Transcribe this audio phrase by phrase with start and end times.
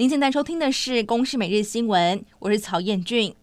[0.00, 3.34] 您现在收听的是《公视每日新闻》，我是曹彦俊。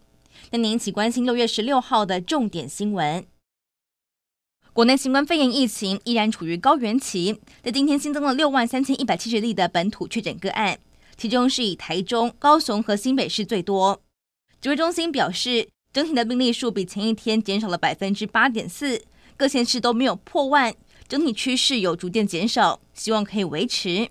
[0.52, 3.26] 那您一起关心六月十六号的重点新闻。
[4.72, 10.78] 国内新冠肺炎疫情依然处于高原期，在今天新增了六万三千一百七十例的本土确诊个案，
[11.18, 14.00] 其中是以台中、高雄和新北市最多。
[14.58, 19.02] 指挥中心表示，整体的病例数比前一天减少了百分之八点四，
[19.36, 20.74] 各县市都没有破万，
[21.06, 24.08] 整体趋势有逐渐减少，希望可以维持。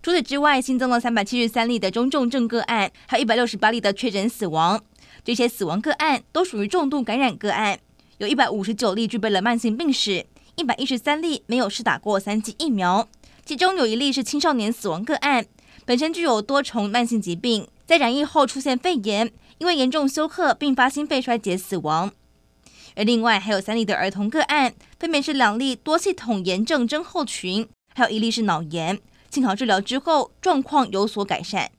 [0.00, 4.82] 除此之外，新增了三百七十三例的中重症个案，还有一百六十八例的确诊死亡，
[5.24, 7.80] 这些死亡个案都属于重度感染个案。
[8.18, 13.08] 有一百五十九例具备了慢性病史，一百一十三例没有施打过三剂疫苗，
[13.44, 15.44] 其中有一例是青少年死亡个案，
[15.84, 22.12] 本身具有多重慢性疾病，在染疫后出现肺炎，因为严重休克并发心肺衰竭死亡。
[22.94, 28.98] 而另外还有三例的儿童个案，分别是两例多系统炎症症候群，还有一例是脑炎，
[29.30, 31.70] 幸好治疗之后状况有所改善。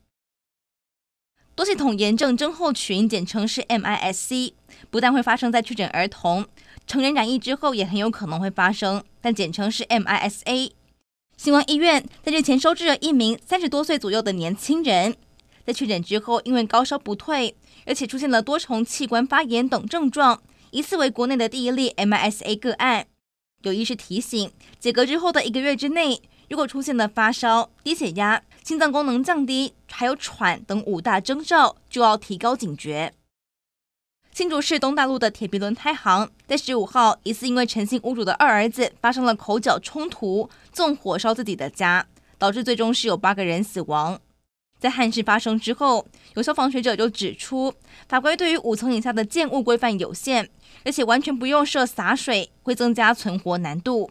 [1.56, 4.54] 多系统炎症症候群简称是 MIS-C，
[4.90, 6.46] 不但会发生在确诊儿童，
[6.88, 10.72] 成人染疫之后也很有可能会发生，但简称是 MIS-A。
[11.36, 15.16] 新光医院在日前收治了一名三十多岁左右的年轻人，
[15.66, 20.42] 在确诊之后因为高烧不退，而且出现了多重器官发炎等症状，
[20.72, 23.08] 疑似为国内的第一例 MIS-A 个案。
[23.64, 33.14] 有医师提醒，解隔之后的一个月之内，如果出现了发烧、低血压、心脏功能降低，还有喘等五大征兆，就要提高警觉。
[34.34, 42.08] 新竹市东大路的铁皮轮胎行在十五号疑似因为诚信屋主的二儿子发生了口角冲突，纵火烧自己的家，
[42.40, 44.20] 导致最终是有八个人死亡。
[44.80, 47.74] 在憾事发生之后，有消防学者就指出，
[48.08, 50.50] 法规对于五层以下的建物规范有限，
[50.86, 54.10] 而且完全不用设洒水，会增加存活难度。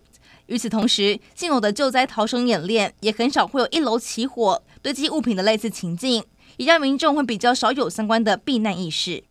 [0.48, 6.24] 与此同时，现有的救灾逃生演练也很少会有一楼起火、堆积物品的类似情境，
[6.56, 9.24] 也让民众会比较少有相关的避难意识。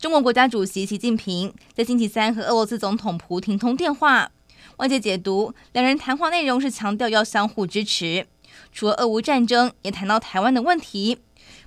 [0.00, 4.32] 中国国家主席习近平在星期三和俄罗斯总统普丁通电话，
[4.78, 8.26] 外界解读两人谈话内容是强调要相互支持，
[8.72, 11.18] 除了俄乌战争，也谈到台湾的问题。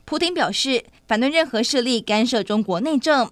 [0.03, 3.31] 普丁表示反对任何势力干涉中国内政。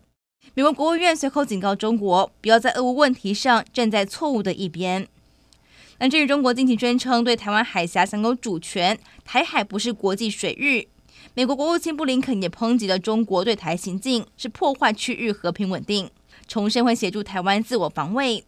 [0.56, 5.08] 美国国务院随后警告中国，不要在俄乌问题上站在错误的一边。
[5.98, 10.88] 那至于中国近期宣称对台湾海峡享有主权，台海不是国际水域。
[11.34, 16.12] 美国国务卿布林肯也抨击了中国对台行径是破坏区域和平稳定，
[16.48, 18.44] 重申会协助台湾自我防卫。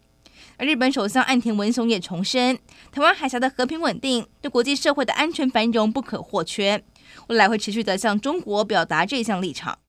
[0.57, 2.59] 而日本首相岸田文雄也重申，
[2.91, 6.83] 台湾海峡的和平稳定对国际社会的安全繁荣不可或缺，
[7.29, 9.79] 未来会持续的向中国表达这项立场。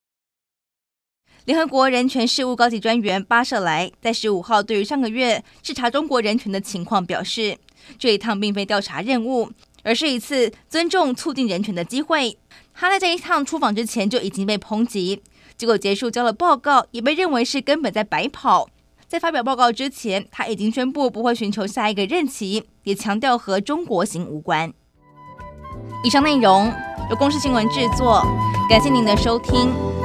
[1.46, 7.56] 联合国人权事务高级专员巴舍莱在十五号对于上个月视察中国人权的情况表示，
[7.96, 9.48] 这一趟并非调查任务，
[9.84, 12.36] 而是一次尊重促进人权的机会。
[12.74, 15.22] 他在这一趟出访之前就已经被抨击，
[15.56, 18.68] 结果结束交了报告，也被认为是根本在白跑。
[19.06, 24.72] 在发表报告之前，他已经宣布不会寻求下一个任期，也强调和中国行无关。
[26.02, 26.72] 以上内容
[27.08, 28.26] 由公司新闻制作，
[28.68, 29.95] 感谢您的收听。